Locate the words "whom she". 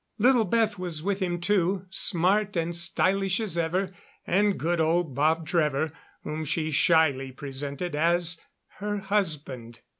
6.23-6.71